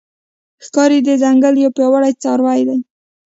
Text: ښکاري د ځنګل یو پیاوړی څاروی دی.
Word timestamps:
ښکاري 0.65 0.99
د 1.03 1.09
ځنګل 1.21 1.55
یو 1.63 1.71
پیاوړی 1.77 2.13
څاروی 2.21 2.61
دی. 2.67 2.79